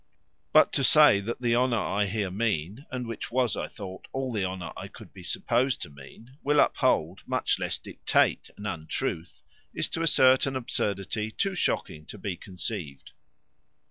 Now 0.55 0.63
to 0.63 0.83
say 0.83 1.19
that 1.19 1.43
the 1.43 1.55
honour 1.55 1.77
I 1.77 2.07
here 2.07 2.31
mean, 2.31 2.87
and 2.89 3.05
which 3.05 3.29
was, 3.31 3.55
I 3.55 3.67
thought, 3.67 4.07
all 4.11 4.31
the 4.31 4.43
honour 4.43 4.73
I 4.75 4.87
could 4.87 5.13
be 5.13 5.21
supposed 5.21 5.79
to 5.83 5.91
mean, 5.91 6.39
will 6.41 6.59
uphold, 6.59 7.21
much 7.27 7.59
less 7.59 7.77
dictate 7.77 8.49
an 8.57 8.65
untruth, 8.65 9.43
is 9.75 9.87
to 9.89 10.01
assert 10.01 10.47
an 10.47 10.55
absurdity 10.55 11.29
too 11.29 11.53
shocking 11.53 12.07
to 12.07 12.17
be 12.17 12.35
conceived." 12.35 13.11